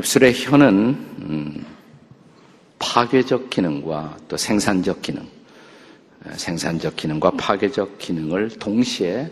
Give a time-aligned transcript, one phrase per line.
[0.00, 0.66] 입술의 혀는
[1.18, 1.66] 음,
[2.78, 5.26] 파괴적 기능과 또 생산적 기능,
[6.36, 9.30] 생산적 기능과 파괴적 기능을 동시에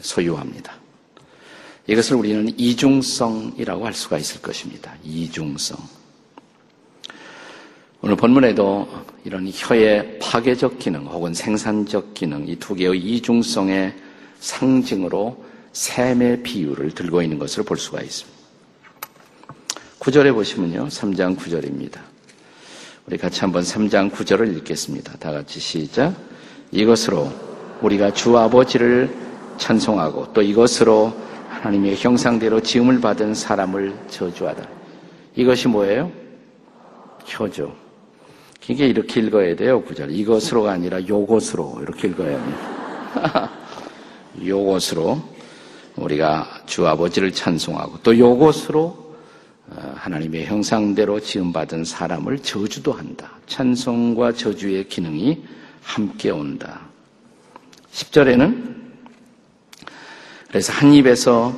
[0.00, 0.74] 소유합니다.
[1.88, 4.94] 이것을 우리는 이중성이라고 할 수가 있을 것입니다.
[5.02, 5.76] 이중성.
[8.02, 8.88] 오늘 본문에도
[9.24, 13.94] 이런 혀의 파괴적 기능 혹은 생산적 기능 이 두 개의 이중성의
[14.38, 18.33] 상징으로 샘의 비유를 들고 있는 것을 볼 수가 있습니다.
[20.04, 20.88] 9절에 보시면요.
[20.88, 21.98] 3장 9절입니다.
[23.06, 25.14] 우리 같이 한번 3장 9절을 읽겠습니다.
[25.16, 26.14] 다 같이 시작.
[26.70, 27.32] 이것으로
[27.80, 29.10] 우리가 주 아버지를
[29.56, 31.10] 찬송하고 또 이것으로
[31.48, 34.68] 하나님의 형상대로 지음을 받은 사람을 저주하다.
[35.36, 36.12] 이것이 뭐예요?
[37.24, 37.74] 혀죠.
[38.68, 40.10] 이게 이렇게 읽어야 돼요, 구절.
[40.10, 43.50] 이것으로가 아니라 요것으로 이렇게 읽어야 합니다.
[44.44, 45.18] 요것으로
[45.96, 49.03] 우리가 주 아버지를 찬송하고 또 요것으로 어,
[49.70, 53.32] 하나님의 형상대로 지음받은 사람을 저주도 한다.
[53.46, 55.42] 찬송과 저주의 기능이
[55.82, 56.80] 함께 온다.
[57.92, 58.74] 10절에는
[60.48, 61.56] 그래서 한 입에서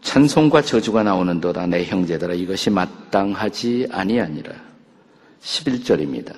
[0.00, 4.52] 찬송과 저주가 나오는도다 내 형제들아 이것이 마땅하지 아니하니라.
[5.40, 6.34] 11절입니다.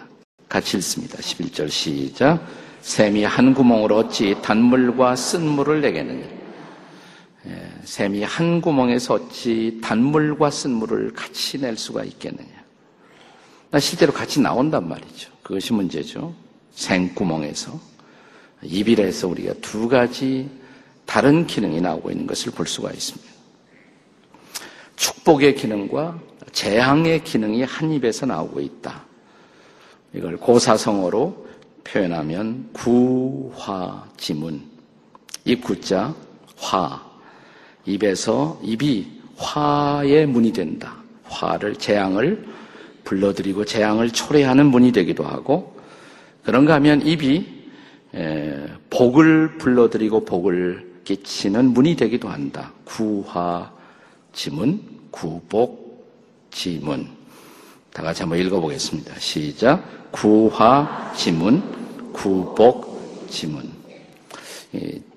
[0.48, 1.18] 같이 읽습니다.
[1.18, 2.46] 11절 시작.
[2.82, 6.26] 샘이 한 구멍으로 어찌 단물과 쓴물을 내겠느냐.
[7.46, 12.64] 예, 샘이 한 구멍에서 어찌 단물과 쓴물을 같이 낼 수가 있겠느냐.
[13.80, 15.30] 실제로 같이 나온단 말이죠.
[15.42, 16.34] 그것이 문제죠.
[16.72, 17.78] 생구멍에서.
[18.62, 20.48] 입이라서 우리가 두 가지
[21.04, 23.32] 다른 기능이 나오고 있는 것을 볼 수가 있습니다.
[24.96, 26.18] 축복의 기능과
[26.52, 29.04] 재앙의 기능이 한 입에서 나오고 있다.
[30.14, 31.46] 이걸 고사성어로
[31.82, 34.62] 표현하면 구화지문.
[35.44, 36.14] 이 구자
[36.56, 37.13] 화.
[37.86, 39.06] 입에서 입이
[39.36, 40.96] 화의 문이 된다.
[41.24, 42.44] 화를 재앙을
[43.04, 45.78] 불러들이고 재앙을 초래하는 문이 되기도 하고
[46.44, 47.46] 그런가 하면 입이
[48.90, 52.72] 복을 불러들이고 복을 끼치는 문이 되기도 한다.
[52.84, 53.72] 구화
[54.32, 54.80] 지문,
[55.10, 56.06] 구복
[56.50, 57.08] 지문.
[57.92, 59.14] 다 같이 한번 읽어보겠습니다.
[59.18, 60.10] 시작.
[60.10, 61.62] 구화 지문,
[62.12, 63.70] 구복 지문.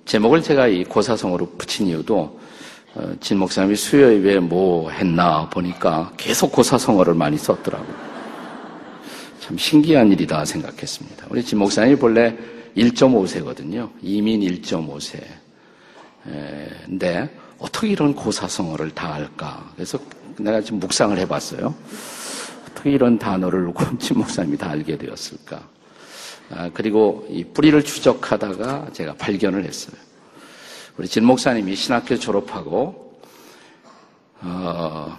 [0.06, 2.37] 제목을 제가 이 고사성어로 붙인 이유도 어,
[3.20, 7.96] 진 목사님이 수요일에 뭐 했나 보니까 계속 고사성어를 많이 썼더라고요.
[9.40, 11.28] 참 신기한 일이다 생각했습니다.
[11.30, 12.36] 우리 진 목사님이 본래
[12.76, 13.90] 1.5세거든요.
[14.02, 15.24] 이민 1.5세.
[16.86, 19.72] 근데 어떻게 이런 고사성어를 다 할까?
[19.76, 20.00] 그래서
[20.38, 21.74] 내가 지금 묵상을 해봤어요.
[22.70, 25.68] 어떻게 이런 단어를 곰친 목사님이 다 알게 되었을까?
[26.50, 29.96] 아, 그리고 이 뿌리를 추적하다가 제가 발견을 했어요.
[30.98, 33.20] 우리 진 목사님이 신학교 졸업하고
[34.42, 35.18] 어,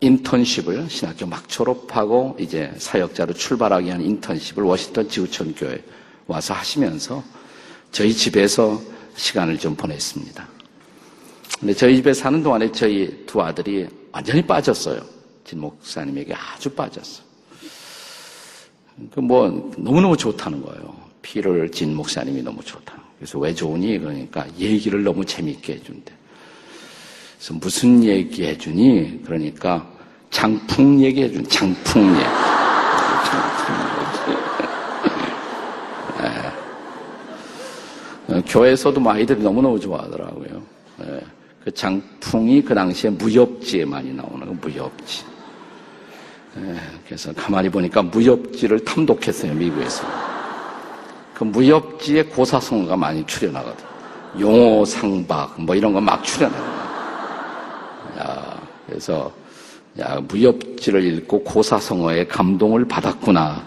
[0.00, 5.82] 인턴십을 신학교 막 졸업하고 이제 사역자로 출발하기 위한 인턴십을 워싱턴 지구촌 교회
[6.26, 7.22] 와서 하시면서
[7.92, 8.80] 저희 집에서
[9.16, 10.48] 시간을 좀 보냈습니다.
[11.60, 15.02] 근데 저희 집에 사는 동안에 저희 두 아들이 완전히 빠졌어요.
[15.44, 17.22] 진 목사님에게 아주 빠졌어.
[19.12, 20.96] 그뭐 너무너무 좋다는 거예요.
[21.20, 23.05] 피를 진 목사님이 너무 좋다.
[23.18, 23.98] 그래서 왜 좋으니?
[23.98, 26.12] 그러니까 얘기를 너무 재미있게 해준대.
[27.38, 29.22] 그래서 무슨 얘기 해주니?
[29.24, 29.86] 그러니까
[30.30, 32.46] 장풍 얘기 해준 장풍 얘기.
[38.28, 40.62] 어, 교회에서도 뭐 아이들이 너무너무 좋아하더라고요.
[41.02, 41.20] 예.
[41.64, 45.24] 그 장풍이 그 당시에 무협지에 많이 나오는 거 무협지.
[46.58, 46.76] 예.
[47.06, 50.25] 그래서 가만히 보니까 무협지를 탐독했어요, 미국에서.
[51.36, 53.84] 그 무협지에 고사성어가 많이 출연하거든.
[54.40, 56.62] 용호 상박, 뭐 이런 거 막 출연해요.
[58.18, 59.30] 야, 그래서,
[60.00, 63.62] 야, 무협지를 읽고 고사성어에 감동을 받았구나.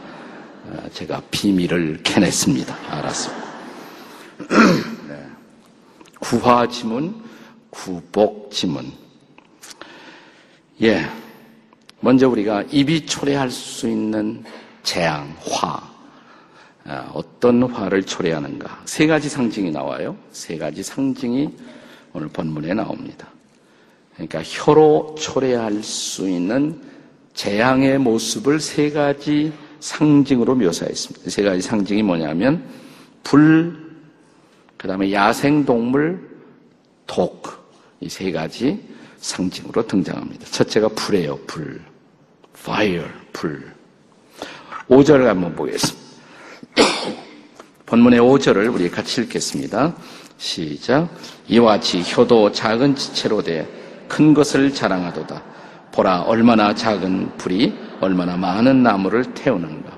[0.66, 2.76] 어, 제가 비밀을 캐냈습니다.
[2.90, 3.46] 알았습니다.
[5.08, 5.26] 네.
[6.20, 7.23] 구화지문,
[7.70, 8.91] 구복지문.
[10.82, 11.08] 예.
[11.99, 14.44] 먼저 우리가 입이 초래할 수 있는
[14.82, 15.89] 재앙, 화.
[16.85, 18.81] 아, 어떤 화를 초래하는가.
[18.85, 20.16] 세 가지 상징이 나와요.
[20.31, 21.49] 세 가지 상징이
[22.14, 23.28] 오늘 본문에 나옵니다.
[24.14, 26.81] 그러니까 혀로 초래할 수 있는
[27.34, 31.29] 재앙의 모습을 세 가지 상징으로 묘사했습니다.
[31.29, 32.66] 세 가지 상징이 뭐냐면
[33.23, 33.96] 불,
[34.78, 36.29] 그 다음에 야생동물,
[37.08, 37.59] 독.
[38.02, 38.82] 이 세 가지
[39.17, 40.46] 상징으로 등장합니다.
[40.46, 41.82] 첫째가 불이에요, 불.
[42.58, 43.73] fire, 불.
[44.90, 46.09] 5절을 한번 보겠습니다.
[47.86, 49.96] 본문의 5절을 우리 같이 읽겠습니다.
[50.38, 51.10] 시작.
[51.48, 53.80] 이와 같이 혀도 작은 지체로 돼
[54.10, 55.42] 큰 것을 자랑하도다.
[55.94, 59.98] 보라, 얼마나 작은 불이 얼마나 많은 나무를 태우는가.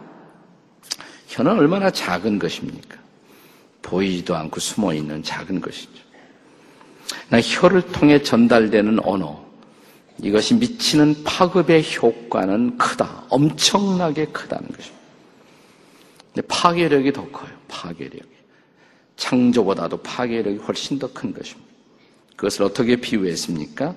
[1.27, 2.97] 혀는 얼마나 작은 것입니까?
[3.81, 6.03] 보이지도 않고 숨어 있는 작은 것이죠.
[7.29, 9.43] 나 혀를 통해 전달되는 언어,
[10.21, 13.23] 이것이 미치는 파급의 효과는 크다.
[13.29, 15.00] 엄청나게 크다는 것입니다.
[16.33, 17.51] 근데 파괴력이 더 커요.
[17.67, 18.31] 파괴력이.
[19.17, 21.69] 창조보다도 파괴력이 훨씬 더 큰 것입니다.
[22.35, 23.95] 그것을 어떻게 비유했습니까?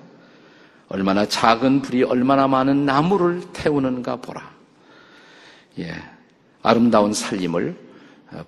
[0.87, 4.53] 얼마나 작은 불이 얼마나 많은 나무를 태우는가 보라.
[5.79, 5.95] 예.
[6.61, 7.75] 아름다운 살림을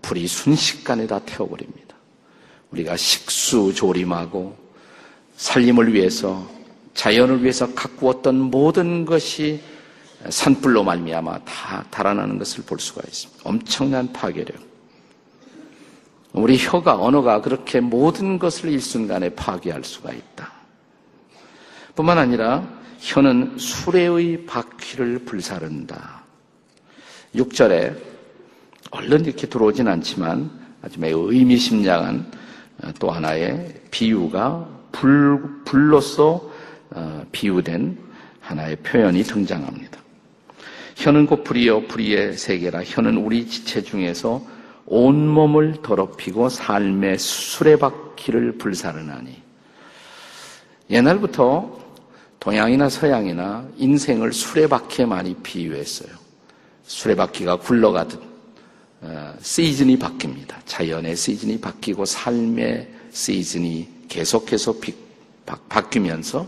[0.01, 1.95] 불이 순식간에 다 태워버립니다.
[2.71, 4.55] 우리가 식수 조림하고
[5.37, 6.47] 살림을 위해서
[6.93, 9.61] 자연을 위해서 가꾸었던 모든 것이
[10.29, 13.41] 산불로 말미암아 다 달아나는 것을 볼 수가 있습니다.
[13.47, 14.55] 엄청난 파괴력.
[16.33, 20.51] 우리 혀가 언어가 그렇게 모든 것을 일순간에 파괴할 수가 있다.
[21.95, 22.67] 뿐만 아니라
[22.99, 26.23] 혀는 수레의 바퀴를 불사른다.
[27.35, 27.97] 6절에
[28.91, 30.49] 얼른 이렇게 들어오진 않지만
[30.81, 32.31] 아주 매우 의미심장한
[32.99, 36.49] 또 하나의 비유가 불, 불로서
[36.91, 37.97] 어, 비유된
[38.39, 39.99] 하나의 표현이 등장합니다.
[40.97, 44.43] 혀는 곧 불이요 불이의 세계라 혀는 우리 지체 중에서
[44.87, 49.39] 온몸을 더럽히고 삶의 수레바퀴를 불사르나니
[50.89, 51.77] 옛날부터
[52.39, 56.09] 동양이나 서양이나 인생을 수레바퀴에 많이 비유했어요.
[56.83, 58.19] 수레바퀴가 굴러가듯
[59.01, 60.55] 어, 시즌이 바뀝니다.
[60.65, 64.73] 자연의 시즌이 바뀌고 삶의 시즌이 계속해서
[65.69, 66.47] 바뀌면서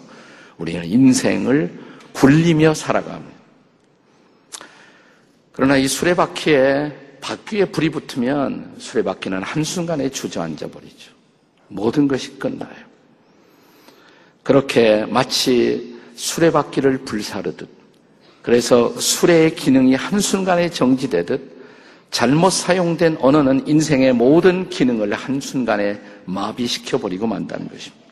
[0.57, 1.71] 우리는 인생을
[2.13, 3.38] 굴리며 살아갑니다.
[5.59, 11.11] 그러나 이 수레바퀴에 바퀴에 불이 붙으면 수레바퀴는 한순간에 주저앉아 버리죠.
[11.67, 12.71] 모든 것이 끝나요.
[14.41, 17.67] 그렇게 마치 수레바퀴를 불사르듯
[18.41, 21.59] 그래서 수레의 기능이 한순간에 정지되듯
[22.09, 28.05] 잘못 사용된 언어는 인생의 모든 기능을 한순간에 마비시켜버리고 만다는 것입니다.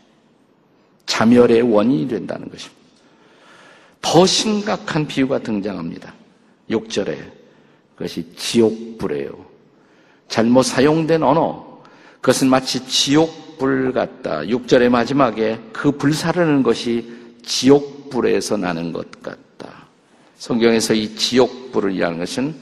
[1.05, 2.75] 자멸의 원인이 된다는 것입니다.
[4.01, 6.13] 더 심각한 비유가 등장합니다.
[6.69, 7.36] 6절에
[7.97, 9.31] 그것이 지옥불이에요.
[10.27, 11.81] 잘못 사용된 언어,
[12.21, 14.41] 그것은 마치 지옥불 같다.
[14.41, 17.11] 6절의 마지막에 그 불사르는 것이
[17.43, 19.87] 지옥불에서 나는 것 같다.
[20.37, 22.55] 성경에서 이 지옥불이라는 것은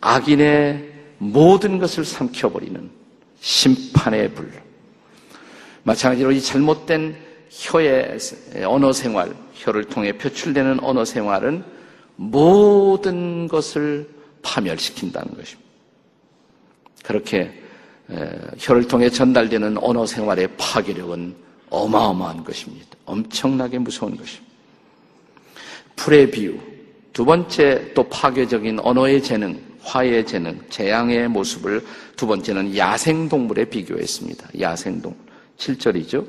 [0.00, 2.90] 악인의 모든 것을 삼켜버리는
[3.40, 4.50] 심판의 불.
[5.82, 7.16] 마찬가지로 이 잘못된
[7.50, 8.18] 혀의
[8.64, 11.64] 언어 생활, 혀를 통해 표출되는 언어 생활은
[12.16, 14.08] 모든 것을
[14.44, 15.70] 파멸시킨다는 것입니다.
[17.02, 17.52] 그렇게
[18.58, 21.34] 혀를 통해 전달되는 언어 생활의 파괴력은
[21.70, 22.86] 어마어마한 것입니다.
[23.04, 24.52] 엄청나게 무서운 것입니다.
[25.96, 26.58] 풀의 비유,
[27.12, 31.84] 두 번째 또 파괴적인 언어의 재능, 화의 재능, 재앙의 모습을
[32.16, 34.48] 두 번째는 야생동물에 비교했습니다.
[34.60, 35.18] 야생동물.
[35.58, 36.26] 7절이죠.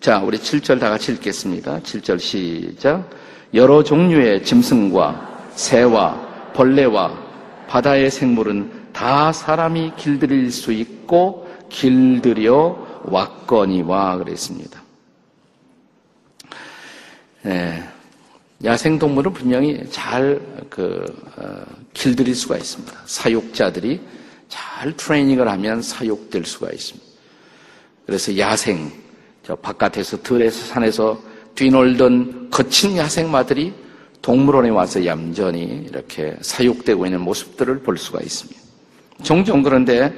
[0.00, 1.80] 자, 우리 7절 다 같이 읽겠습니다.
[1.80, 3.08] 7절 시작.
[3.54, 6.29] 여러 종류의 짐승과 새와
[6.60, 7.18] 벌레와
[7.68, 14.82] 바다의 생물은 다 사람이 길들일 수 있고 길들여 왔거니와 그랬습니다.
[17.40, 17.82] 네,
[18.62, 21.02] 야생 동물은 분명히 잘 그,
[21.38, 22.92] 어, 길들일 수가 있습니다.
[23.06, 23.98] 사육자들이
[24.48, 27.06] 잘 트레이닝을 하면 사육될 수가 있습니다.
[28.04, 28.92] 그래서 야생,
[29.42, 31.22] 저 바깥에서 들에서 산에서
[31.54, 33.72] 뛰놀던 거친 야생마들이
[34.22, 38.60] 동물원에 와서 얌전히 이렇게 사육되고 있는 모습들을 볼 수가 있습니다.
[39.22, 40.12] 종종 그런데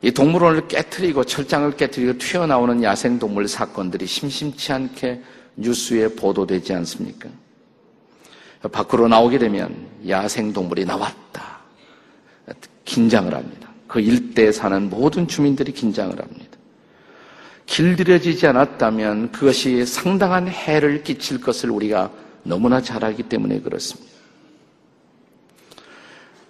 [0.00, 5.20] 이 동물원을 깨뜨리고 철장을 깨뜨리고 튀어나오는 야생동물 사건들이 심심치 않게
[5.56, 7.28] 뉴스에 보도되지 않습니까?
[8.72, 9.74] 밖으로 나오게 되면
[10.06, 11.58] 야생동물이 나왔다.
[12.84, 13.68] 긴장을 합니다.
[13.86, 16.58] 그 일대에 사는 모든 주민들이 긴장을 합니다.
[17.66, 22.10] 길들여지지 않았다면 그것이 상당한 해를 끼칠 것을 우리가
[22.42, 24.10] 너무나 잘 알기 때문에 그렇습니다.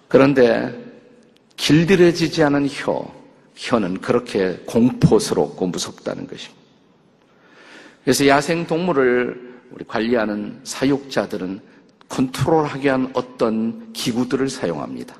[0.07, 0.73] 그런데
[1.57, 3.05] 길들여지지 않은 혀,
[3.55, 6.59] 혀는 그렇게 공포스럽고 무섭다는 것입니다.
[8.03, 11.59] 그래서 야생 동물을 우리 관리하는 사육자들은
[12.07, 15.15] 컨트롤하게 한 어떤 기구들을 사용합니다.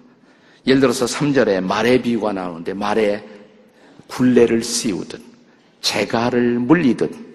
[0.65, 3.23] 예를 들어서 3절에 말의 비유가 나오는데 말에
[4.07, 5.21] 굴레를 씌우듯
[5.81, 7.28] 재갈을 물리듯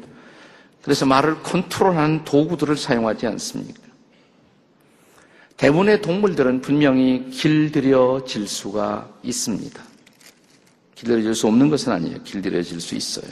[0.84, 3.80] 그래서 말을 컨트롤하는 도구들을 사용하지 않습니까?
[5.56, 9.82] 대부분의 동물들은 분명히 길들여질 수가 있습니다.
[10.94, 12.22] 길들여질 수 없는 것은 아니에요.
[12.22, 13.30] 길들여질 수 있어요.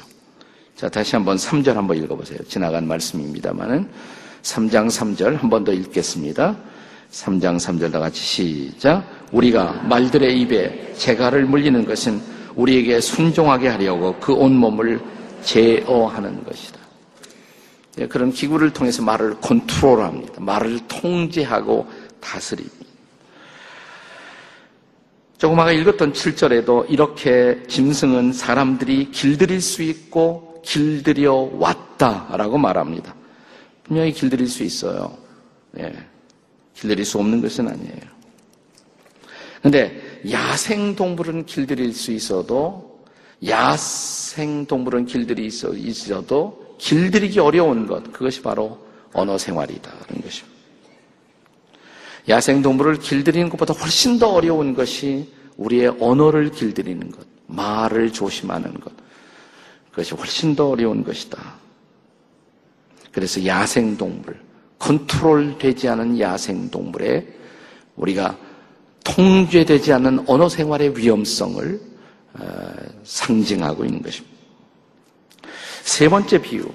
[0.76, 2.38] 자, 다시 한번 3절 한번 읽어보세요.
[2.48, 3.88] 지나간 말씀입니다만은
[4.42, 6.56] 3장 3절 한 번 더 읽겠습니다.
[7.10, 9.04] 3장 3절 다 같이 시작.
[9.30, 12.20] 우리가 말들의 입에 재갈을 물리는 것은
[12.56, 15.00] 우리에게 순종하게 하려고 그 온몸을
[15.42, 16.81] 제어하는 것이다.
[17.98, 20.40] 예, 그런 기구를 통해서 말을 컨트롤합니다.
[20.40, 21.88] 말을 통제하고
[22.20, 22.86] 다스립니다.
[25.36, 33.14] 조금 아까 읽었던 7절에도 이렇게 짐승은 사람들이 길들일 수 있고 길들여 왔다라고 말합니다.
[33.82, 35.18] 분명히 길들일 수 있어요.
[35.78, 35.92] 예.
[36.74, 38.12] 길들일 수 없는 것은 아니에요.
[39.62, 43.02] 근데 야생 동물은 길들일 수 있어도
[43.46, 50.52] 야생 동물은 길들이 있어 있어도 길들이기 어려운 것 그것이 바로 언어 생활이다라는 것입니다.
[52.28, 58.92] 야생 동물을 길들이는 것보다 훨씬 더 어려운 것이 우리의 언어를 길들이는 것, 말을 조심하는 것.
[59.90, 61.54] 그것이 훨씬 더 어려운 것이다.
[63.12, 64.40] 그래서 야생 동물,
[64.78, 67.26] 컨트롤 되지 않은 야생 동물에
[67.94, 68.36] 우리가
[69.04, 71.80] 통제되지 않는 언어 생활의 위험성을
[72.34, 72.72] 어,
[73.04, 74.31] 상징하고 있는 것입니다.
[75.82, 76.70] 세 번째 비유.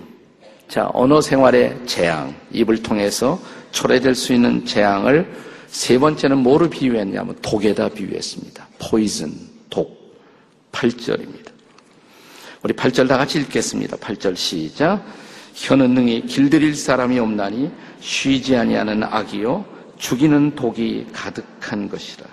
[0.67, 3.39] 자, 언어 생활의 재앙, 입을 통해서
[3.71, 5.31] 초래될 수 있는 재앙을
[5.67, 8.67] 세 번째는 뭐로 비유했냐면 독에다 비유했습니다.
[8.79, 9.33] 포이즌,
[9.69, 9.97] 독.
[10.71, 11.51] 8절입니다.
[12.61, 13.97] 우리 8절 다 같이 읽겠습니다.
[13.97, 15.03] 8절 시작.
[15.55, 19.65] 혀는 능히 길들일 사람이 없나니 쉬지 아니하는 악이요
[19.97, 22.25] 죽이는 독이 가득한 것이라.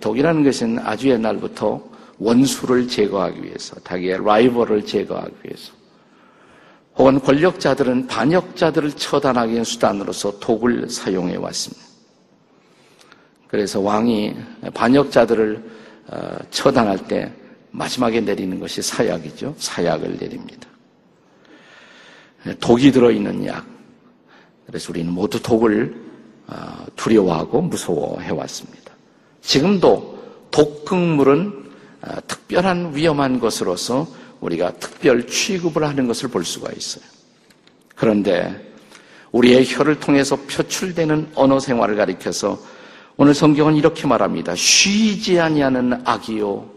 [0.00, 1.82] 독이라는 것은 아주 옛날부터
[2.18, 5.72] 원수를 제거하기 위해서, 자기의 라이벌을 제거하기 위해서,
[6.96, 11.86] 혹은 권력자들은 반역자들을 처단하기 위한 수단으로서 독을 사용해 왔습니다.
[13.46, 14.34] 그래서 왕이
[14.74, 17.32] 반역자들을 어, 처단할 때
[17.70, 19.54] 마지막에 내리는 것이 사약이죠.
[19.58, 20.68] 사약을 내립니다.
[22.60, 23.64] 독이 들어있는 약.
[24.66, 25.94] 그래서 우리는 모두 독을
[26.46, 28.92] 어, 두려워하고 무서워해 왔습니다.
[29.40, 30.18] 지금도
[30.50, 31.67] 독극물은 어,
[32.26, 34.06] 특별한 위험한 것으로서
[34.40, 37.04] 우리가 특별 취급을 하는 것을 볼 수가 있어요.
[37.94, 38.72] 그런데
[39.32, 42.58] 우리의 혀를 통해서 표출되는 언어 생활을 가리켜서
[43.16, 44.54] 오늘 성경은 이렇게 말합니다.
[44.54, 46.70] 쉬지 아니하는 악이요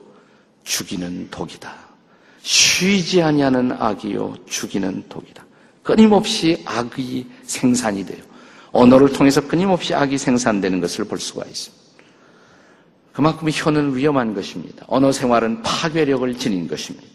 [0.63, 1.73] 죽이는 독이다.
[2.41, 5.45] 쉬지 아니하는 악이요 죽이는 독이다.
[5.83, 8.23] 끊임없이 악이 생산이 돼요.
[8.71, 11.80] 언어를 통해서 끊임없이 악이 생산되는 것을 볼 수가 있습니다.
[13.13, 14.85] 그만큼 혀는 위험한 것입니다.
[14.87, 17.07] 언어 생활은 파괴력을 지닌 것입니다.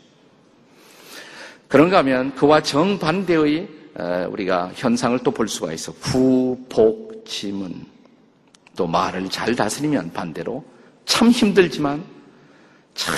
[1.68, 3.68] 그런가 하면 그와 정반대의
[4.30, 5.92] 우리가 현상을 또 볼 수가 있어.
[6.00, 7.86] 후복지문.
[8.76, 10.64] 또 말을 잘 다스리면 반대로
[11.04, 12.04] 참 힘들지만
[12.94, 13.14] 참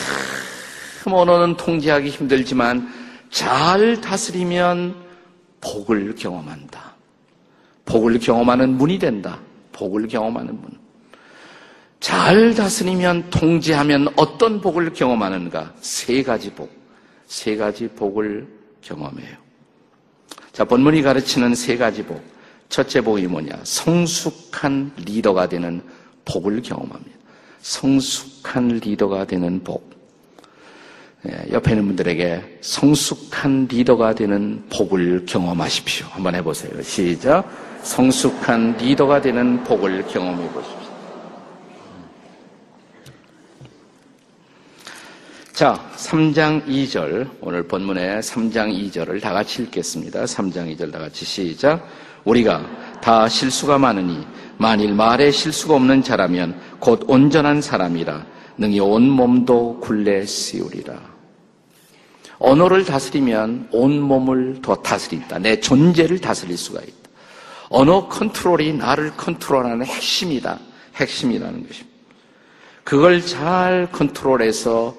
[1.12, 2.92] 언어는 통제하기 힘들지만
[3.30, 4.95] 잘 다스리면
[5.61, 6.95] 복을 경험한다.
[7.85, 9.40] 복을 경험하는 문이 된다.
[9.73, 10.78] 복을 경험하는 문.
[12.00, 15.75] 잘 다스리면 통제하면 어떤 복을 경험하는가?
[15.80, 16.71] 세 가지 복.
[17.26, 18.47] 세 가지 복을
[18.80, 19.37] 경험해요.
[20.52, 22.23] 자, 본문이 가르치는 세 가지 복.
[22.68, 23.59] 첫째 복이 뭐냐?
[23.62, 25.83] 성숙한 리더가 되는
[26.25, 27.16] 복을 경험합니다.
[27.61, 29.95] 성숙한 리더가 되는 복.
[31.28, 36.06] 예, 옆에 있는 분들에게 성숙한 리더가 되는 복을 경험하십시오.
[36.11, 36.80] 한번 해보세요.
[36.83, 37.45] 시작.
[37.83, 40.87] 성숙한 리더가 되는 복을 경험해 보십시오.
[45.52, 47.30] 자, 3장 2절.
[47.40, 50.25] 오늘 본문의 3장 2절을 다 같이 읽겠습니다.
[50.25, 51.88] 3장 2절 다 같이 시작.
[52.25, 52.64] 우리가
[53.00, 54.26] 다 실수가 많으니
[54.59, 58.26] 만일 말에 실수가 없는 자라면 곧 온전한 사람이라
[58.59, 61.15] 능히 온 몸도 굴레 씌우리라.
[62.38, 65.38] 언어를 다스리면 온 몸을 더 다스린다.
[65.38, 66.94] 내 존재를 다스릴 수가 있다.
[67.68, 70.58] 언어 컨트롤이 나를 컨트롤하는 핵심이다.
[70.96, 71.96] 핵심이라는 것입니다.
[72.84, 74.94] 그걸 잘 컨트롤해서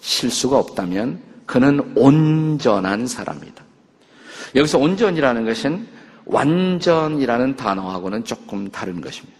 [0.00, 3.64] 실수가 없다면 그는 온전한 사람이다.
[4.54, 5.86] 여기서 온전이라는 것은
[6.24, 9.38] 완전이라는 단어하고는 조금 다른 것입니다.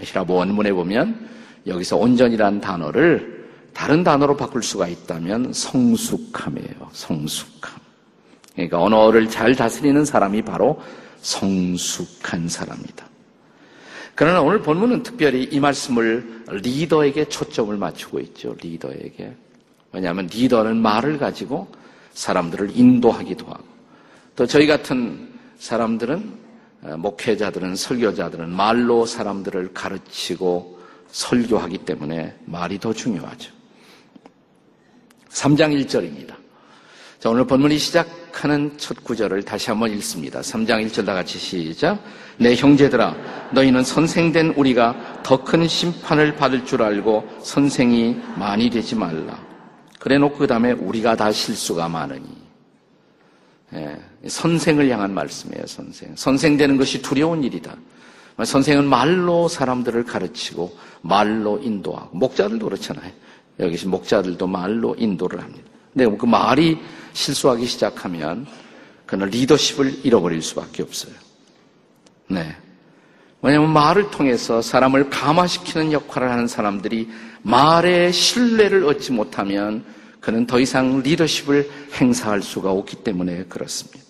[0.00, 1.28] 히라보 원문에 보면
[1.66, 3.35] 여기서 온전이라는 단어를
[3.76, 6.88] 다른 단어로 바꿀 수가 있다면 성숙함이에요.
[6.92, 7.78] 성숙함.
[8.54, 10.80] 그러니까 언어를 잘 다스리는 사람이 바로
[11.20, 13.06] 성숙한 사람이다.
[14.14, 18.56] 그러나 오늘 본문은 특별히 이 말씀을 리더에게 초점을 맞추고 있죠.
[18.62, 19.36] 리더에게.
[19.92, 21.68] 왜냐하면 리더는 말을 가지고
[22.14, 23.64] 사람들을 인도하기도 하고
[24.36, 25.28] 또 저희 같은
[25.58, 26.46] 사람들은
[26.80, 33.55] 어, 목회자들은 설교자들은 말로 사람들을 가르치고 설교하기 때문에 말이 더 중요하죠.
[35.36, 36.34] 3장 1절입니다.
[37.18, 40.40] 자, 오늘 본문이 시작하는 첫 구절을 다시 한번 읽습니다.
[40.40, 42.02] 3장 1절 다 같이 시작.
[42.38, 43.14] 내 형제들아,
[43.52, 49.38] 너희는 선생된 우리가 더 큰 심판을 받을 줄 알고 선생이 많이 되지 말라.
[49.98, 52.28] 그래 놓고 그 다음에 우리가 다 실수가 많으니.
[53.74, 56.14] 예, 선생을 향한 말씀이에요, 선생.
[56.16, 57.74] 선생되는 것이 두려운 일이다.
[58.42, 63.12] 선생은 말로 사람들을 가르치고 말로 인도하고 목자들도 그렇잖아요.
[63.60, 65.64] 여기 목자들도 말로 인도를 합니다.
[65.92, 66.78] 근데 그 말이
[67.12, 68.46] 실수하기 시작하면
[69.06, 71.14] 그는 리더십을 잃어버릴 수밖에 없어요.
[72.28, 72.56] 네.
[73.40, 77.08] 왜냐하면 말을 통해서 사람을 감화시키는 역할을 하는 사람들이
[77.42, 79.84] 말의 신뢰를 얻지 못하면
[80.20, 81.70] 그는 더 이상 리더십을
[82.00, 84.04] 행사할 수가 없기 때문에 그렇습니다.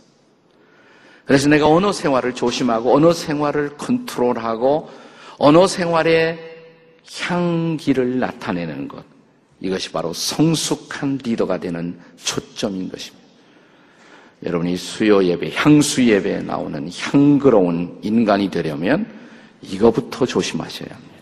[1.26, 4.88] 그래서 내가 언어 생활을 조심하고 언어 생활을 컨트롤하고
[5.38, 6.38] 언어 생활의
[7.20, 9.04] 향기를 나타내는 것.
[9.66, 13.26] 이것이 바로 성숙한 리더가 되는 초점인 것입니다.
[14.44, 19.06] 여러분이 수요 예배, 향수 예배에 나오는 향그러운 인간이 되려면
[19.62, 21.16] 이거부터 조심하셔야 합니다.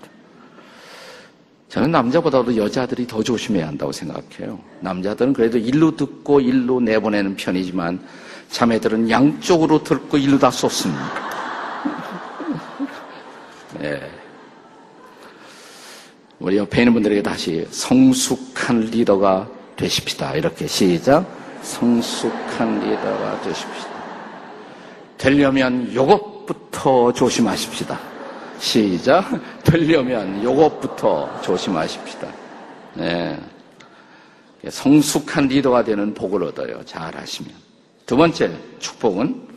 [1.69, 4.61] 저는 남자보다도 여자들이 더 조심해야 한다고 생각해요.
[4.81, 8.01] 남자들은 그래도 일로 듣고 일로 내보내는 편이지만
[8.51, 11.13] 자매들은 양쪽으로 듣고 일로 다 쏟습니다.
[13.81, 14.01] 네.
[16.45, 20.35] 우리 옆에 있는 분들에게 다시 성숙한 리더가 되십시다.
[20.35, 21.27] 이렇게 시작.
[21.63, 23.91] 성숙한 리더가 되십시다.
[25.17, 27.99] 되려면 요것부터 조심하십시다.
[28.59, 29.41] 시작.
[29.65, 32.29] 되려면 요것부터 조심하십시다.
[32.93, 33.41] 네.
[34.69, 36.83] 성숙한 리더가 되는 복을 얻어요.
[36.85, 37.55] 잘 하시면.
[38.05, 39.49] 두 번째 축복은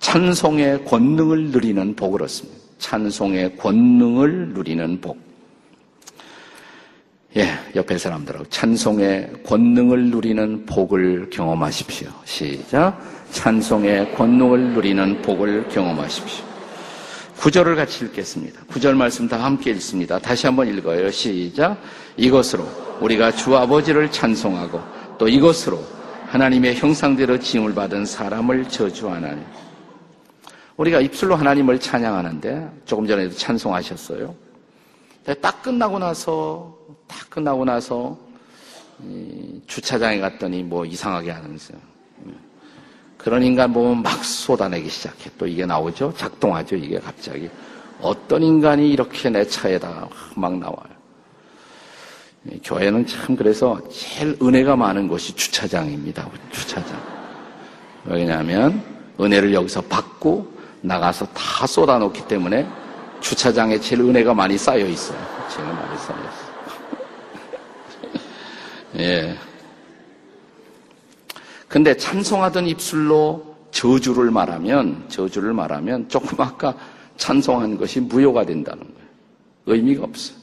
[0.00, 2.60] 찬송의 권능을 누리는 복을 얻습니다.
[2.78, 5.29] 찬송의 권능을 누리는 복.
[7.36, 12.08] 예, 옆에 사람들하고 찬송의 권능을 누리는 복을 경험하십시오.
[12.24, 13.00] 시작.
[13.30, 16.44] 찬송의 권능을 누리는 복을 경험하십시오.
[17.38, 18.62] 구절을 같이 읽겠습니다.
[18.66, 20.18] 구절 말씀 다 함께 읽습니다.
[20.18, 21.10] 다시 한번 읽어요.
[21.10, 21.80] 시작.
[22.16, 22.66] 이것으로
[23.00, 24.80] 우리가 주 아버지를 찬송하고
[25.16, 25.80] 또 이것으로
[26.26, 29.40] 하나님의 형상대로 지음을 받은 사람을 저주하나니.
[30.76, 34.34] 우리가 입술로 하나님을 찬양하는데 조금 전에도 찬송하셨어요.
[35.40, 36.79] 딱 끝나고 나서
[37.10, 38.16] 다 끝나고 나서
[39.66, 41.78] 주차장에 갔더니 뭐 이상하게 하면서요.
[43.18, 45.30] 그런 인간 보면 막 쏟아내기 시작해.
[45.36, 46.14] 또 이게 나오죠?
[46.16, 47.50] 작동하죠, 이게 갑자기.
[48.00, 51.00] 어떤 인간이 이렇게 내 차에다 막 나와요.
[52.64, 56.26] 교회는 참 그래서 제일 은혜가 많은 곳이 주차장입니다.
[56.50, 56.98] 주차장.
[58.06, 58.82] 왜냐하면
[59.20, 62.66] 은혜를 여기서 받고 나가서 다 쏟아놓기 때문에
[63.20, 65.18] 주차장에 제일 은혜가 많이 쌓여 있어요.
[65.50, 66.49] 제일 많이 쌓여 있어요.
[69.00, 69.34] 예.
[71.68, 76.76] 근데 찬송하던 입술로 저주를 말하면, 저주를 말하면 조금 아까
[77.16, 79.08] 찬송한 것이 무효가 된다는 거예요.
[79.66, 80.36] 의미가 없어요.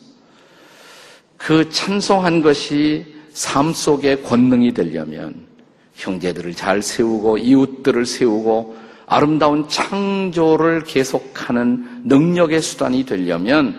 [1.37, 5.45] 그 찬송한 것이 삶 속의 권능이 되려면
[5.93, 13.75] 형제들을 잘 세우고 이웃들을 세우고 아름다운 창조를 계속하는 능력의 수단이 되려면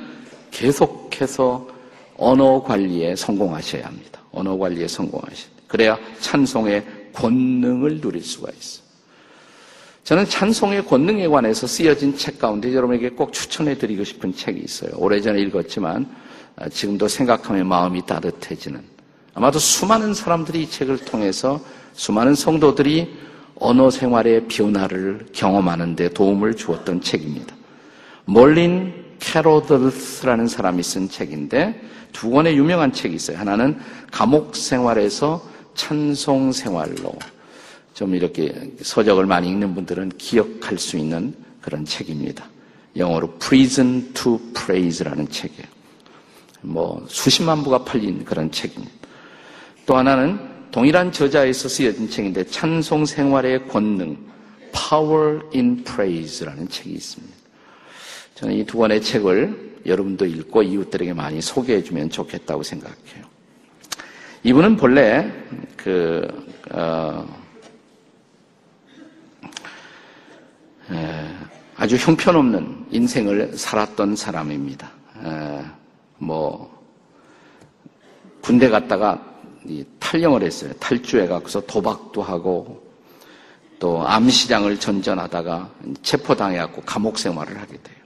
[0.51, 1.69] 계속해서
[2.17, 4.18] 언어 관리에 성공하셔야 합니다.
[4.39, 5.51] 언어 관리에 돼요.
[5.67, 8.89] 그래야 찬송의 권능을 누릴 수가 있어요.
[10.05, 14.93] 저는 찬송의 권능에 관해서 쓰여진 책 가운데 여러분에게 꼭 추천해 드리고 싶은 책이 있어요.
[14.97, 16.09] 오래전에 읽었지만
[16.57, 18.83] 아, 지금도 생각하면 마음이 따뜻해지는
[19.35, 21.61] 아마도 수많은 사람들이 이 책을 통해서
[21.93, 23.15] 수많은 성도들이
[23.57, 27.55] 언어 생활의 변화를 경험하는 데 도움을 주었던 책입니다.
[28.25, 31.81] 몰린 캐로들스라는 사람이 쓴 책인데
[32.13, 33.39] 두 권의 유명한 책이 있어요.
[33.39, 33.79] 하나는
[34.11, 35.43] 감옥 생활에서
[35.75, 37.15] 찬송 생활로
[37.95, 42.45] 좀 이렇게 서적을 많이 읽는 분들은 기억할 수 있는 그런 책입니다.
[42.97, 45.67] 영어로 Prison to Praise라는 책이에요.
[46.63, 48.93] 뭐 수십만 부가 팔린 그런 책입니다.
[49.87, 50.39] 또 하나는
[50.71, 54.17] 동일한 저자에서 쓰여진 책인데 찬송 생활의 권능
[54.73, 57.38] Power in Praise라는 책이 있습니다.
[58.39, 63.25] 저는 이 두 권의 책을 여러분도 읽고 이웃들에게 많이 소개해 주면 좋겠다고 생각해요.
[64.45, 65.29] 이분은 본래
[65.77, 66.29] 그
[66.71, 67.27] 어,
[70.93, 71.29] 에,
[71.75, 74.89] 아주 형편없는 인생을 살았던 사람입니다.
[75.25, 75.65] 에,
[76.19, 76.87] 뭐
[78.41, 79.21] 군대 갔다가
[79.99, 80.73] 탈영을 했어요.
[80.79, 82.87] 탈주해 갖고서 도박도 하고
[83.81, 85.73] 또 암시장을 전전하다가
[86.03, 87.99] 체포당해 갖고 감옥 생활을 하게 돼요.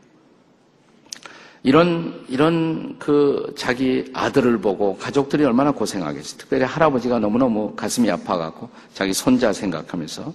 [1.64, 6.38] 이런, 이런 그 자기 아들을 보고 가족들이 얼마나 고생하겠어요.
[6.38, 10.32] 특별히 할아버지가 너무너무 가슴이 아파갖고 자기 손자 생각하면서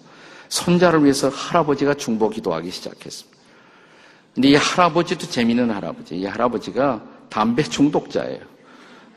[0.47, 3.37] 손자를 위해서 할아버지가 중보 기도하기 시작했습니다.
[4.33, 6.15] 근데 이 할아버지도 재미있는 할아버지.
[6.15, 8.39] 이 할아버지가 담배 중독자예요.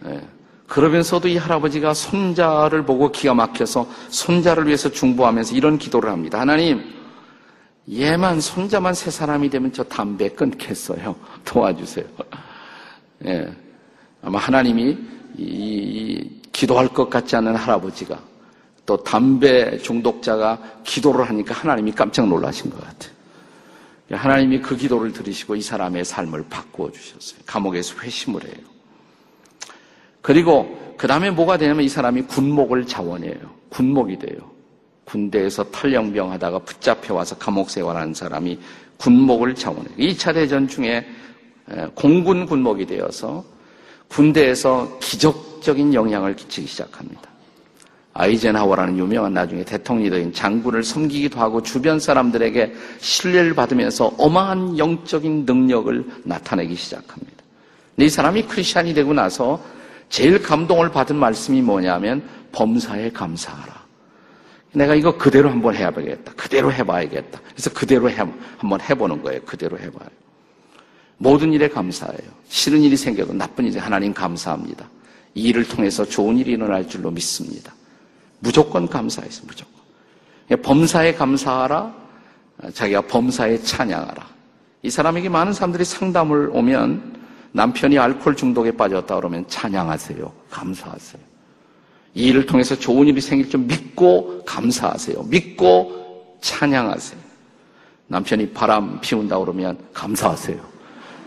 [0.06, 0.20] 예.
[0.66, 6.40] 그러면서도 이 할아버지가 손자를 보고 기가 막혀서 손자를 위해서 중보하면서 이런 기도를 합니다.
[6.40, 6.99] 하나님,
[7.92, 11.16] 얘만 손자만 세 사람이 되면 저 담배 끊겠어요.
[11.44, 12.04] 도와주세요.
[13.26, 13.52] 예.
[14.22, 14.98] 아마 하나님이
[15.38, 18.18] 이, 이, 기도할 것 같지 않은 할아버지가
[18.86, 23.12] 또 담배 중독자가 기도를 하니까 하나님이 깜짝 놀라신 것 같아요.
[24.10, 27.40] 하나님이 그 기도를 들으시고 이 사람의 삶을 바꾸어 주셨어요.
[27.46, 28.66] 감옥에서 회심을 해요.
[30.20, 33.38] 그리고 그 다음에 뭐가 되냐면 이 사람이 군목을 자원해요.
[33.70, 34.49] 군목이 돼요.
[35.10, 38.58] 군대에서 탈영병 하다가 붙잡혀 와서 감옥 생활하는 사람이
[38.96, 39.96] 군목을 자원해요.
[39.98, 41.06] 2차 대전 중에
[41.94, 43.44] 공군 군목이 되어서
[44.08, 47.22] 군대에서 기적적인 영향을 끼치기 시작합니다.
[48.12, 56.04] 아이젠하워라는 유명한 나중에 대통령이 된 장군을 섬기기도 하고 주변 사람들에게 신뢰를 받으면서 어마한 영적인 능력을
[56.24, 57.36] 나타내기 시작합니다.
[57.98, 59.62] 이 사람이 크리스천이 되고 나서
[60.08, 63.79] 제일 감동을 받은 말씀이 뭐냐면 범사에 감사하라.
[64.72, 66.32] 내가 이거 그대로 한번 해야겠다.
[66.34, 67.40] 그대로 해봐야겠다.
[67.50, 68.16] 그래서 그대로 해,
[68.58, 69.40] 한번 해보는 거예요.
[69.42, 70.08] 그대로 해봐요.
[71.18, 72.30] 모든 일에 감사해요.
[72.48, 74.88] 싫은 일이 생겨도 나쁜 일이 하나님 감사합니다.
[75.34, 77.74] 이 일을 통해서 좋은 일이 일어날 줄로 믿습니다.
[78.38, 79.80] 무조건 감사해서 무조건.
[80.62, 81.94] 범사에 감사하라.
[82.72, 84.26] 자기가 범사에 찬양하라.
[84.82, 87.20] 이 사람에게 많은 사람들이 상담을 오면
[87.52, 90.32] 남편이 알코올 중독에 빠졌다 그러면 찬양하세요.
[90.50, 91.29] 감사하세요.
[92.14, 95.22] 이 일을 통해서 좋은 일이 생길 줄 믿고 감사하세요.
[95.24, 97.20] 믿고 찬양하세요.
[98.08, 100.58] 남편이 바람 피운다 그러면 감사하세요.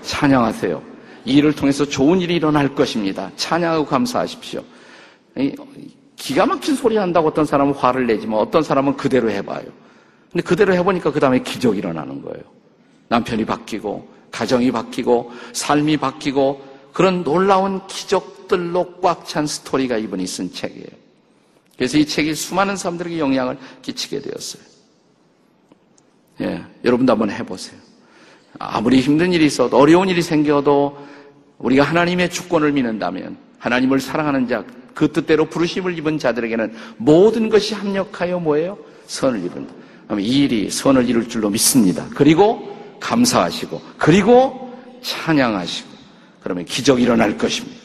[0.01, 0.81] 찬양하세요.
[1.25, 3.31] 이 일을 통해서 좋은 일이 일어날 것입니다.
[3.37, 4.61] 찬양하고 감사하십시오.
[6.17, 9.65] 기가 막힌 소리 한다고 어떤 사람은 화를 내지만 어떤 사람은 그대로 해봐요.
[10.31, 12.43] 근데 그대로 해보니까 그 다음에 기적이 일어나는 거예요.
[13.07, 21.03] 남편이 바뀌고, 가정이 바뀌고, 삶이 바뀌고, 그런 놀라운 기적들로 꽉 찬 스토리가 이분이 쓴 책이에요.
[21.75, 24.63] 그래서 이 책이 수많은 사람들에게 영향을 끼치게 되었어요.
[26.41, 27.79] 예, 여러분도 한번 해보세요.
[28.59, 30.97] 아무리 힘든 일이 있어도, 어려운 일이 생겨도,
[31.57, 38.39] 우리가 하나님의 주권을 믿는다면, 하나님을 사랑하는 자, 그 뜻대로 부르심을 입은 자들에게는 모든 것이 합력하여
[38.39, 38.77] 뭐예요?
[39.07, 39.73] 선을 이룬다.
[40.19, 42.07] 이 일이 선을 이룰 줄로 믿습니다.
[42.13, 45.92] 그리고 감사하시고, 그리고 찬양하시고,
[46.43, 47.77] 그러면 기적이 일어날 것입니다.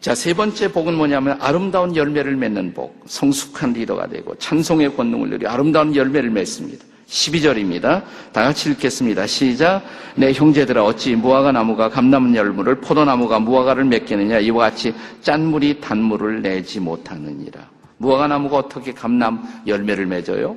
[0.00, 5.46] 자, 세 번째 복은 뭐냐면 아름다운 열매를 맺는 복, 성숙한 리더가 되고 찬송의 권능을 누리
[5.46, 6.84] 아름다운 열매를 맺습니다.
[7.08, 8.02] 12절입니다.
[8.32, 9.26] 다 같이 읽겠습니다.
[9.26, 9.82] 시작.
[10.16, 16.80] 내 형제들아 어찌 무화과 나무가 감나무 열무를 포도나무가 무화과를 맺겠느냐 이와 같이 짠물이 단물을 내지
[16.80, 17.60] 못하느니라.
[17.98, 20.56] 무화과 나무가 어떻게 감남 열매를 맺어요?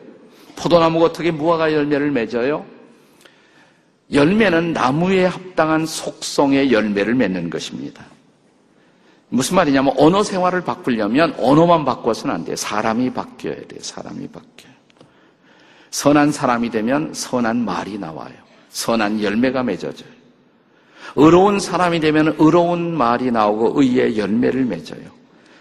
[0.55, 2.65] 포도나무가 어떻게 무화과 열매를 맺어요?
[4.11, 8.05] 열매는 나무에 합당한 속성의 열매를 맺는 것입니다.
[9.29, 12.55] 무슨 말이냐면 언어 생활을 바꾸려면 언어만 바꿔서는 안 돼요.
[12.55, 13.79] 사람이 바뀌어야 돼요.
[13.81, 14.73] 사람이 바뀌어요.
[15.91, 18.33] 선한 사람이 되면 선한 말이 나와요.
[18.69, 20.09] 선한 열매가 맺어져요.
[21.15, 25.17] 의로운 사람이 되면 의로운 말이 나오고 의의 열매를 맺어요.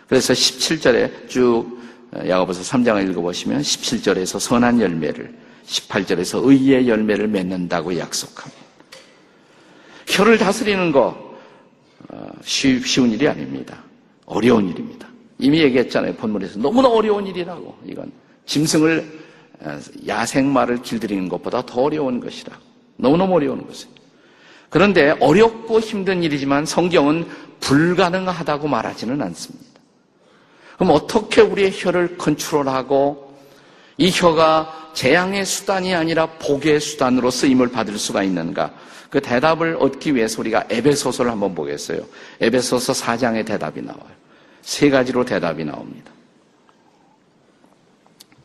[0.09, 1.81] 그래서 17절에 쭉
[2.27, 5.35] 야고보서 3장을 읽어보시면 17절에서 선한 열매를
[5.67, 8.67] 18절에서 의의 열매를 맺는다고 약속합니다.
[10.07, 11.37] 혀를 다스리는 거
[12.09, 13.83] 어, 쉬운 일이 아닙니다.
[14.25, 15.09] 어려운 일입니다.
[15.39, 16.15] 이미 얘기했잖아요.
[16.15, 17.77] 본문에서 너무나 어려운 일이라고.
[17.85, 18.11] 이건
[18.47, 19.27] 짐승을
[20.07, 22.57] 야생마를 길들이는 것보다 더 어려운 것이라.
[22.97, 23.95] 너무너무 어려운 것이에요.
[24.69, 27.27] 그런데 어렵고 힘든 일이지만 성경은
[27.61, 29.67] 불가능하다고 말하지는 않습니다.
[30.77, 33.26] 그럼 어떻게 우리의 혀를 컨트롤하고
[33.99, 38.73] 이 혀가 재앙의 수단이 아니라 복의 수단으로 쓰임을 받을 수가 있는가?
[39.11, 42.01] 그 대답을 얻기 위해서 우리가 에베소서를 한번 보겠어요.
[42.41, 44.17] 에베소서 4장의 대답이 나와요.
[44.63, 46.11] 세 가지로 대답이 나옵니다.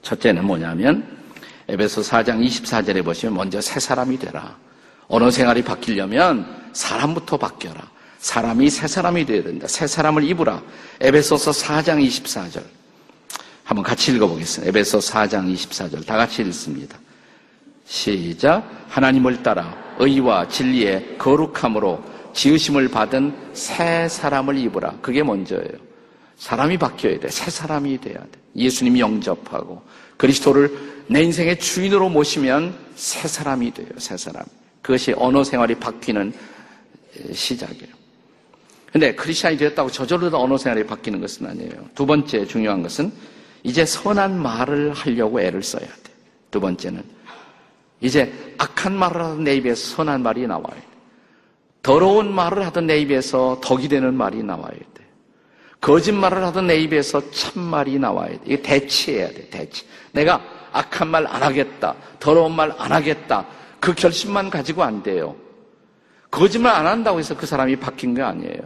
[0.02, 1.06] 첫째는 뭐냐면
[1.68, 4.58] 에베소 4장 24절에 보시면 먼저 새 사람이 되라.
[5.08, 7.90] 언어 생활이 바뀌려면 사람부터 바뀌어라.
[8.20, 9.68] 사람이 새 사람이 되어야 된다.
[9.68, 10.62] 새 사람을 입으라.
[11.00, 12.81] 에베소서 4장 24절.
[13.72, 14.68] 한번 같이 읽어보겠습니다.
[14.68, 16.06] 에베소 4장 24절.
[16.06, 17.00] 다 같이 읽습니다.
[17.86, 18.70] 시작.
[18.90, 22.04] 하나님을 따라 의와 진리의 거룩함으로
[22.34, 24.98] 지으심을 받은 새 사람을 입으라.
[25.02, 25.72] 그게 먼저예요.
[26.36, 27.30] 사람이 바뀌어야 돼.
[27.30, 28.30] 새 사람이 돼야 돼.
[28.58, 29.82] 예수님 영접하고
[30.18, 34.44] 그리스도를 내 인생의 주인으로 모시면 새 사람이 돼요, 새 사람.
[34.82, 36.34] 그것이 언어 생활이 바뀌는
[37.32, 38.02] 시작이에요.
[38.92, 41.72] 근데 크리스천이 되었다고 저절로 언어 생활이 바뀌는 것은 아니에요.
[41.96, 43.14] 두 번째 중요한 것은
[43.64, 46.12] 이제 선한 말을 하려고 애를 써야 돼.
[46.50, 47.04] 두 번째는
[48.02, 50.84] 이제 악한 말을 하던 내 입에서 선한 말이 나와야 돼.
[51.84, 54.86] 더러운 말을 하던 내 입에서 덕이 되는 말이 나와야 돼.
[55.82, 58.40] 거짓말을 하던 내 입에서 참말이 나와야 돼.
[58.46, 59.86] 이게 대치해야 돼, 대치.
[60.12, 61.96] 내가 악한 말 안 하겠다.
[62.20, 63.46] 더러운 말 안 하겠다.
[63.80, 65.36] 그 결심만 가지고 안 돼요.
[66.30, 68.62] 거짓말 안 한다고 해서 그 사람이 바뀐 게 아니에요.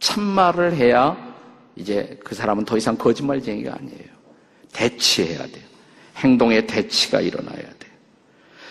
[0.00, 1.16] 참말을 해야
[1.76, 4.15] 이제 그 사람은 더 이상 거짓말쟁이가 아니에요.
[4.76, 5.64] 대치해야 돼요.
[6.16, 7.92] 행동의 대치가 일어나야 돼요.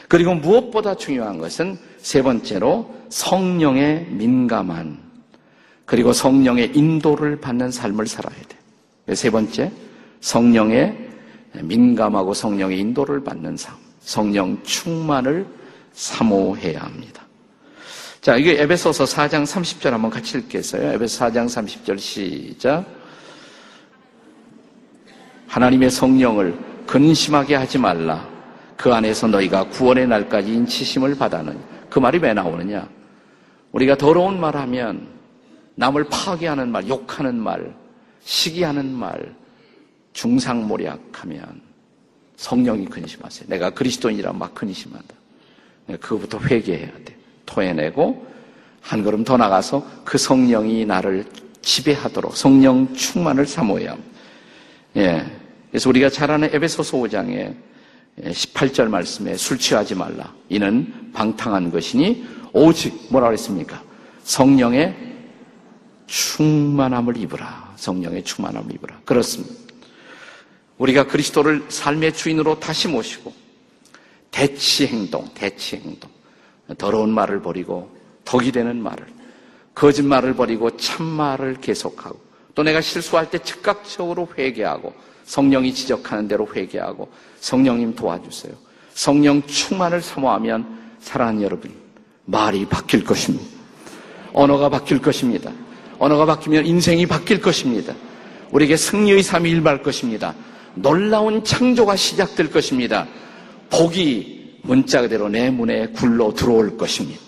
[0.07, 4.99] 그리고 무엇보다 중요한 것은 세 번째로 성령의 민감한
[5.85, 9.15] 그리고 성령의 인도를 받는 삶을 살아야 돼요.
[9.15, 9.71] 세 번째,
[10.21, 10.97] 성령의
[11.61, 13.75] 민감하고 성령의 인도를 받는 삶.
[14.01, 15.45] 성령 충만을
[15.93, 17.23] 사모해야 합니다.
[18.21, 20.93] 자, 이게 에베소서 4장 30절 한번 같이 읽겠어요.
[20.93, 22.85] 에베소 4장 30절 시작.
[25.47, 28.27] 하나님의 성령을 근심하게 하지 말라.
[28.77, 31.57] 그 안에서 너희가 구원의 날까지 인치심을 받아는
[31.89, 32.87] 그 말이 왜 나오느냐?
[33.71, 35.07] 우리가 더러운 말 하면
[35.75, 37.73] 남을 파괴하는 말, 욕하는 말,
[38.23, 39.35] 시기하는 말,
[40.13, 41.61] 중상모략하면
[42.37, 43.49] 성령이 근심하세요.
[43.49, 45.13] 내가 그리스도인이라 막 근심한다.
[45.99, 47.15] 그거부터 회개해야 돼.
[47.45, 48.25] 토해내고
[48.81, 51.25] 한 걸음 더 나가서 그 성령이 나를
[51.61, 54.14] 지배하도록 성령 충만을 사모해야 합니다.
[54.97, 55.25] 예.
[55.69, 57.55] 그래서 우리가 잘 아는 에베소서 5장에
[58.21, 60.33] 18절 말씀에 술 취하지 말라.
[60.49, 63.83] 이는 방탕한 것이니 오직 뭐라 그랬습니까?
[64.23, 64.95] 성령의
[66.07, 67.73] 충만함을 입으라.
[67.75, 69.01] 성령의 충만함을 입으라.
[69.03, 69.53] 그렇습니다.
[70.77, 73.33] 우리가 그리스도를 삶의 주인으로 다시 모시고
[74.31, 76.09] 대치 행동, 대치 행동.
[76.77, 79.05] 더러운 말을 버리고 덕이 되는 말을,
[79.75, 82.24] 거짓말을 버리고 참말을 계속하고
[82.55, 84.93] 또 내가 실수할 때 즉각적으로 회개하고
[85.25, 87.09] 성령이 지적하는 대로 회개하고
[87.41, 88.53] 성령님 도와주세요.
[88.93, 90.65] 성령 충만을 사모하면
[91.01, 91.71] 사랑하는 여러분
[92.23, 93.45] 말이 바뀔 것입니다.
[94.33, 95.51] 언어가 바뀔 것입니다.
[95.99, 97.93] 언어가 바뀌면 인생이 바뀔 것입니다.
[98.51, 100.33] 우리에게 승리의 삶이 일발 것입니다.
[100.75, 103.07] 놀라운 창조가 시작될 것입니다.
[103.69, 107.19] 복이 문자 그대로 내 문에 굴러 들어올 것입니다.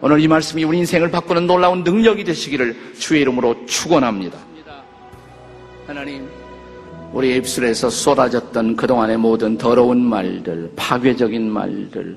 [0.00, 4.53] 오늘 이 말씀이 우리 인생을 바꾸는 놀라운 능력이 되시기를 주의 이름으로 축원합니다.
[5.86, 6.26] 하나님,
[7.12, 12.16] 우리 입술에서 쏟아졌던 그동안의 모든 더러운 말들, 파괴적인 말들,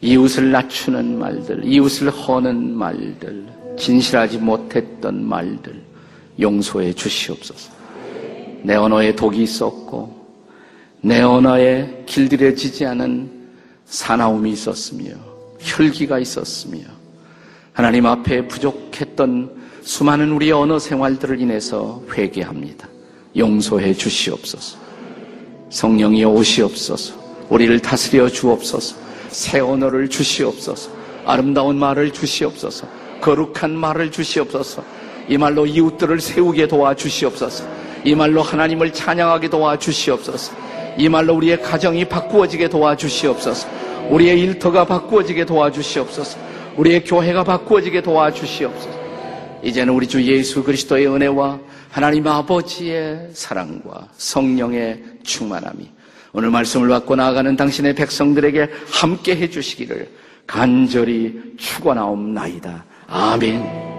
[0.00, 3.46] 이웃을 낮추는 말들, 이웃을 허는 말들,
[3.78, 5.78] 진실하지 못했던 말들
[6.40, 7.70] 용서해 주시옵소서.
[8.62, 10.16] 내 언어에 독이 있었고
[11.02, 13.30] 내 언어에 길들여지지 않은
[13.84, 15.10] 사나움이 있었으며
[15.60, 16.78] 혈기가 있었으며
[17.74, 22.88] 하나님 앞에 부족했던 수많은 우리의 언어 생활들을 인해서 회개합니다.
[23.36, 24.78] 용서해 주시옵소서.
[25.70, 27.14] 성령이 오시옵소서.
[27.48, 28.96] 우리를 다스려 주옵소서.
[29.28, 30.90] 새 언어를 주시옵소서.
[31.24, 32.88] 아름다운 말을 주시옵소서.
[33.20, 34.82] 거룩한 말을 주시옵소서.
[35.28, 37.64] 이 말로 이웃들을 세우게 도와 주시옵소서.
[38.04, 40.52] 이 말로 하나님을 찬양하게 도와 주시옵소서.
[40.98, 43.68] 이 말로 우리의 가정이 바꾸어지게 도와 주시옵소서.
[44.10, 46.38] 우리의 일터가 바꾸어지게 도와 주시옵소서.
[46.76, 48.95] 우리의 교회가 바꾸어지게 도와 주시옵소서.
[49.62, 55.88] 이제는 우리 주 예수 그리스도의 은혜와 하나님 아버지의 사랑과 성령의 충만함이
[56.32, 60.08] 오늘 말씀을 받고 나아가는 당신의 백성들에게 함께 해주시기를
[60.46, 62.84] 간절히 축원하옵나이다.
[63.08, 63.95] 아멘.